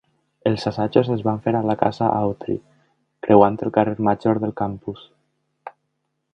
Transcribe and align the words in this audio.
Els 0.51 0.63
assajos 0.69 1.09
es 1.15 1.21
van 1.27 1.41
fer 1.47 1.53
a 1.59 1.61
la 1.71 1.75
Casa 1.81 2.07
Autry, 2.23 2.57
creuant 3.27 3.61
el 3.67 3.75
Carrer 3.79 3.95
Major 4.11 4.43
del 4.47 4.57
campus. 4.65 5.09